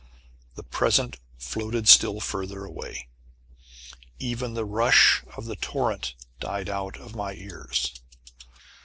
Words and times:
The 0.55 0.63
present 0.63 1.17
floated 1.37 1.87
still 1.87 2.19
further 2.21 2.65
away. 2.65 3.07
Even 4.17 4.55
the 4.55 4.65
rush 4.65 5.21
of 5.37 5.45
the 5.45 5.55
torrent 5.55 6.15
died 6.39 6.69
out 6.69 6.97
of 6.97 7.13
my 7.15 7.33
ears. 7.35 7.93